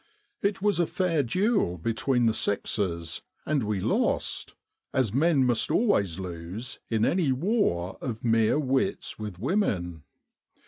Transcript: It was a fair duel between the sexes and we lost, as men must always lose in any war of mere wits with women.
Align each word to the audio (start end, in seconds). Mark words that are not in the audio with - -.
It 0.41 0.63
was 0.63 0.79
a 0.79 0.87
fair 0.87 1.21
duel 1.21 1.77
between 1.77 2.25
the 2.25 2.33
sexes 2.33 3.21
and 3.45 3.61
we 3.61 3.79
lost, 3.79 4.55
as 4.93 5.13
men 5.13 5.43
must 5.45 5.69
always 5.69 6.19
lose 6.19 6.79
in 6.89 7.05
any 7.05 7.31
war 7.31 7.99
of 8.01 8.23
mere 8.23 8.57
wits 8.57 9.19
with 9.19 9.37
women. 9.37 10.01